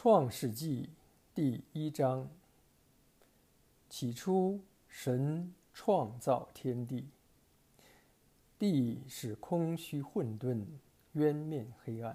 [0.00, 0.88] 创世纪
[1.34, 2.30] 第一章：
[3.90, 7.08] 起初，神创造天地，
[8.56, 10.64] 地是空虚混沌，
[11.14, 12.14] 渊面黑暗。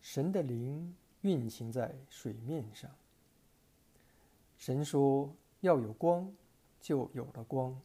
[0.00, 2.90] 神的灵运行在水面上。
[4.56, 6.32] 神说：“要有光，
[6.80, 7.78] 就有了光。”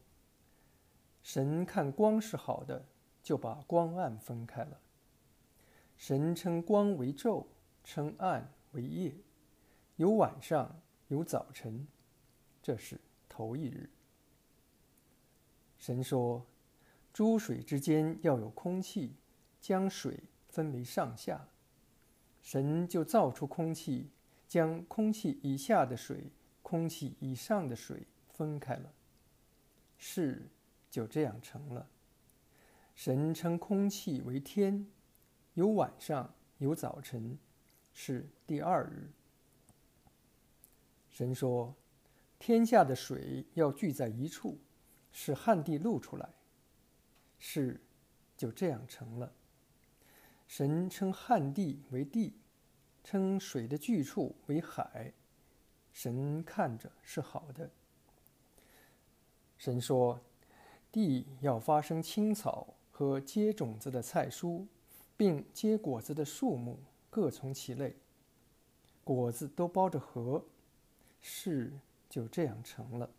[1.22, 2.82] 神看光是好的，
[3.22, 4.80] 就把光暗分开了。
[5.98, 7.44] 神称光为昼，
[7.84, 9.14] 称暗为夜，
[9.96, 11.86] 有晚上，有早晨，
[12.62, 13.90] 这是头一日。
[15.78, 16.44] 神说
[17.12, 19.14] ：“诸水之间要有空气，
[19.60, 21.48] 将水分为上下。”
[22.42, 24.10] 神就造出空气，
[24.46, 26.30] 将空气以下的水、
[26.62, 28.92] 空气以上的水分开了。
[29.98, 30.48] 事
[30.90, 31.88] 就这样成了。
[32.94, 34.86] 神称空气为天，
[35.54, 37.38] 有晚上，有早晨，
[37.92, 39.10] 是第二日。
[41.10, 41.74] 神说
[42.38, 44.58] ：“天下的水要聚在一处，
[45.12, 46.28] 使旱地露出来。”
[47.38, 47.80] 事
[48.36, 49.32] 就这样成了。
[50.46, 52.34] 神称旱地为地，
[53.04, 55.12] 称水的聚处为海。
[55.92, 57.70] 神看着是好的。
[59.58, 60.20] 神说
[60.90, 64.66] ：“地要发生青草和结种子的菜蔬，
[65.16, 66.78] 并结果子的树木
[67.10, 67.96] 各从其类，
[69.04, 70.42] 果子都包着核。”
[71.20, 71.72] 事
[72.08, 73.10] 就这样成了。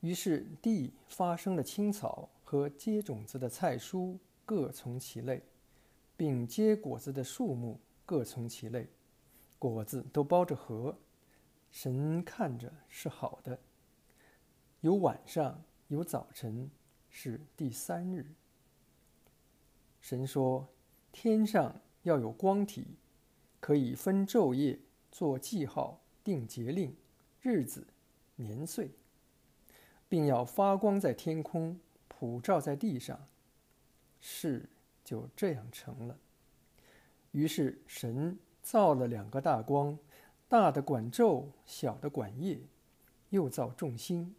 [0.00, 5.42] 于是地发生了青草和结种子的菜蔬各从其类。
[6.16, 8.88] 并结果子的树木各从其类，
[9.58, 10.96] 果子都包着核。
[11.72, 13.58] 神看着是好的。
[14.80, 16.70] 有晚上，有早晨，
[17.10, 18.24] 是第三日。
[20.00, 20.68] 神说
[21.10, 22.86] ：“天上要有光体，
[23.60, 24.78] 可以分昼夜，
[25.12, 26.96] 做记号，定节令、
[27.42, 27.86] 日子、
[28.36, 28.92] 年岁，
[30.08, 31.78] 并要发光在天空，
[32.08, 33.26] 普照在地上。”
[34.22, 34.70] 事。
[35.04, 36.16] 就这样成了。
[37.32, 39.98] 于是神造了两个大光，
[40.48, 42.58] 大的管昼，小的管夜，
[43.28, 44.34] 又造众星，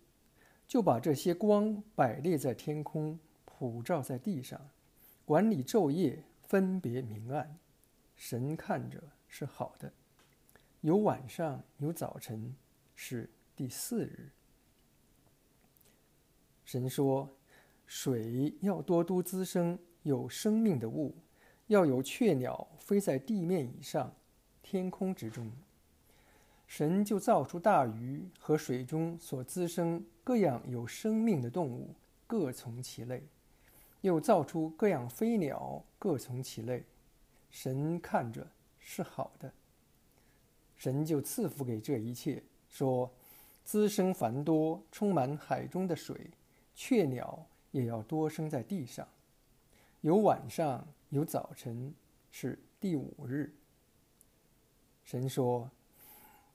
[0.67, 4.59] 就把这些光摆列在天空，普照在地上，
[5.23, 6.23] 管理昼夜，
[6.55, 7.59] 分别明暗。
[8.15, 9.91] 神看着是好的。
[10.79, 12.55] 有晚上，有早晨，
[12.95, 14.31] 是第四日。
[16.63, 17.29] 神说
[17.85, 21.13] ：“水要多多滋生。”有生命的物，
[21.67, 24.15] 要有雀鸟飞在地面以上、
[24.63, 25.51] 天空之中。
[26.67, 31.93] 神就造出大鱼和水中所滋生各样有生命的动物，
[32.25, 33.19] 各从其类；
[34.05, 36.83] 又造出各样飞鸟，各从其类。
[37.49, 39.51] 神看着是好的。
[40.75, 43.11] 神就赐福给这一切，说：
[43.63, 46.15] 滋生繁多，充满海中的水；
[46.75, 49.07] 雀鸟也要多生在地上。
[50.01, 51.91] 有晚上，有早晨，
[52.29, 53.55] 是第五日。
[55.03, 55.67] 神说：“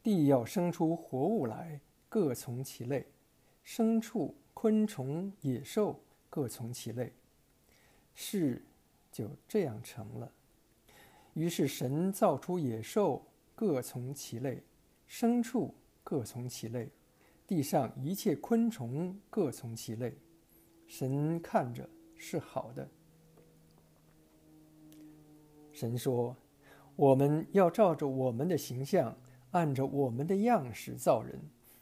[0.05, 3.07] 地要生出活物来，各从其类；
[3.65, 7.13] 牲畜、昆虫、野兽各从其类。”
[8.23, 8.63] 事
[9.11, 10.31] 就这样成了。
[11.33, 14.59] 于是神造出野兽，各从其类；
[15.09, 16.91] 牲畜各从其类；
[17.47, 20.15] 地上一切昆虫各从其类。
[20.87, 22.87] 神看着是好的。
[25.73, 26.37] 神说
[26.97, 29.17] ：“我们要照着我们的形象，
[29.53, 31.41] 按着我们的样式造人，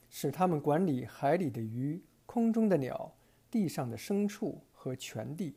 [0.09, 3.13] 使他们管理海里的鱼、空中的鸟、
[3.51, 5.57] 地上的牲畜和全地，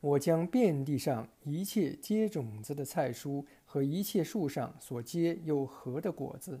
[0.00, 6.60] 我将遍地上一切结种子的菜蔬和一切树上所结有核的果子，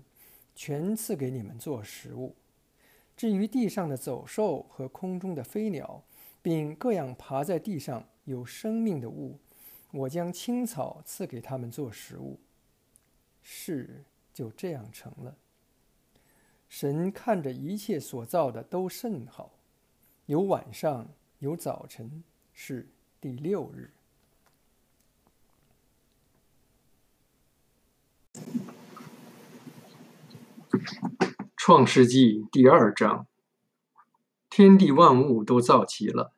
[0.54, 2.34] 全赐给你们做食物。
[3.16, 6.02] 至于地上的走兽和空中的飞鸟，
[6.42, 9.38] 并各样爬在地上有生命的物。”
[9.92, 12.38] 我将青草赐给他们做食物，
[13.42, 15.36] 事就这样成了。
[16.68, 19.58] 神看着一切所造的都甚好，
[20.26, 21.08] 有晚上，
[21.40, 22.22] 有早晨，
[22.52, 22.88] 是
[23.22, 23.90] 第六日。
[31.54, 33.26] 创世纪第二章，
[34.48, 36.32] 天地万物都造齐了。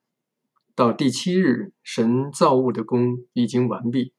[0.75, 4.13] 到第七日，神造物的功已经完毕，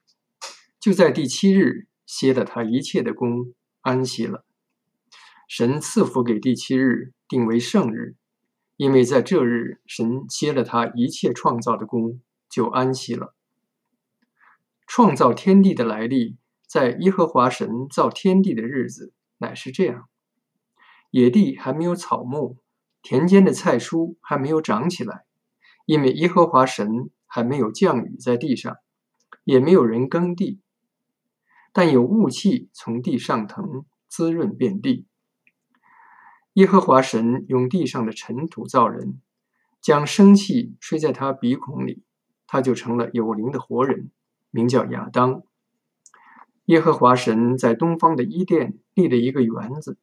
[0.80, 3.52] 就在第七日歇了他一切的功，
[3.82, 4.46] 安息了。
[5.46, 8.16] 神赐福给第七日，定为圣日，
[8.78, 12.22] 因为在这日，神歇了他一切创造的功，
[12.54, 13.34] 就安息了。
[14.86, 16.36] 创造天地的来历，
[16.68, 20.08] 在耶和华神造天地的日子，乃是这样。
[21.10, 22.58] 野地还没有草木，
[23.02, 25.24] 田间的菜蔬还没有长起来，
[25.84, 28.76] 因为耶和华神还没有降雨在地上，
[29.42, 30.60] 也没有人耕地。
[31.72, 35.08] 但有雾气从地上腾，滋润遍地。
[36.52, 39.20] 耶和华神用地上的尘土造人，
[39.80, 42.04] 将生气吹在他鼻孔里，
[42.46, 44.10] 他就成了有灵的活人，
[44.50, 45.42] 名叫亚当。
[46.66, 49.98] 耶和华神在东方的伊甸立了一个园子。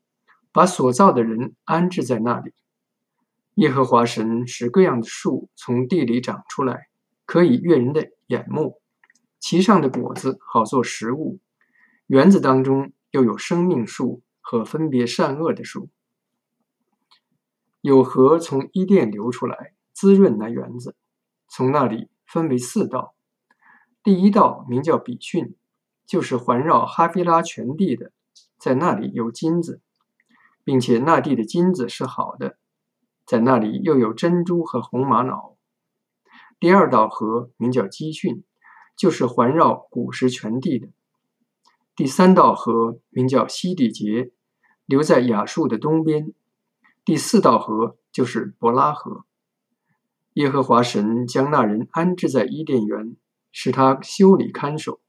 [0.53, 2.51] 把所造的人安置在那里。
[3.53, 6.88] 耶和华神使各样的树从地里长出来，
[7.25, 8.81] 可以悦人的眼目，
[9.39, 11.39] 其上的果子好做食物。
[12.07, 15.88] 园子当中又有生命树和分别善恶的树。
[17.79, 20.97] 有河从伊甸流出来，滋润那园子。
[21.47, 23.13] 从那里分为四道。
[24.01, 25.55] 第一道名叫比逊，
[26.05, 28.11] 就是环绕哈菲拉全地的，
[28.57, 29.81] 在那里有金子。
[30.63, 32.57] 并且那地的金子是好的，
[33.25, 35.57] 在那里又有珍珠和红玛瑙。
[36.59, 38.43] 第二道河名叫基训，
[38.95, 40.89] 就是环绕古时全地的。
[41.95, 44.31] 第三道河名叫西底结，
[44.85, 46.31] 流在亚述的东边。
[47.03, 49.25] 第四道河就是伯拉河。
[50.35, 53.17] 耶和华神将那人安置在伊甸园，
[53.51, 55.01] 使他修理看守。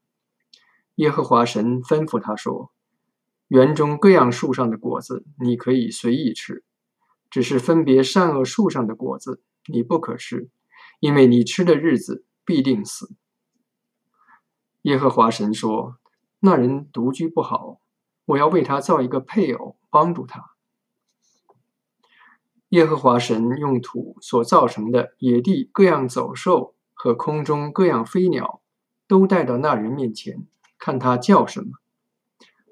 [0.95, 2.71] 耶和华神吩咐他说。
[3.47, 6.63] 园中各样树上的果子，你可以随意吃；
[7.29, 10.49] 只是分别善恶树上的果子，你不可吃，
[10.99, 13.15] 因为你吃的日子必定死。
[14.83, 15.97] 耶和华神说
[16.41, 17.79] ：“那人独居不好，
[18.25, 20.52] 我要为他造一个配偶，帮助他。”
[22.73, 28.63] 耶和华神用土所造成的野地各样走兽和空中各样飞鸟，
[29.07, 30.47] 都带到那人面前，
[30.79, 31.73] 看他叫什么。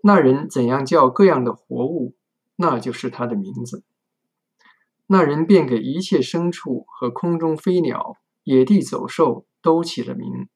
[0.01, 2.15] 那人怎样叫各样的活物，
[2.55, 3.83] 那就是他的名字。
[5.05, 10.49] 那人便给一切牲畜和空中飞鸟、野地走兽都起了名，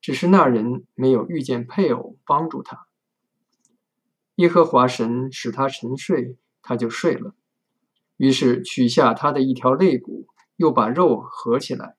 [0.00, 2.86] 只是那人没有遇见配偶帮助他。
[4.36, 7.34] 耶和华神使他沉睡，他就睡了。
[8.22, 11.96] 于是取下他的一条肋骨，又把肉合起来。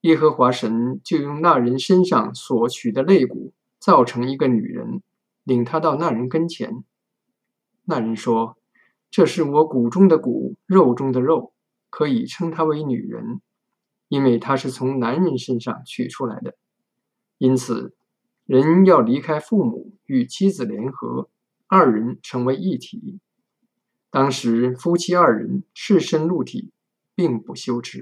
[0.00, 5.00] 耶和华神就用那人身上所取的肋骨，造成一个女人。
[5.44, 6.82] 领他到那人跟前，
[7.84, 8.58] 那人说
[9.12, 11.52] ：“这是我骨中的骨，肉中的肉，
[11.88, 13.40] 可以称她为女人，
[14.08, 16.56] 因为她是从男人身上取出来的。
[17.38, 17.94] 因此，
[18.44, 21.30] 人要离开父母，与妻子联合，
[21.68, 23.20] 二人成为一体。
[24.14, 26.70] 当时夫妻二人赤身露体，
[27.16, 28.00] 并不羞耻。”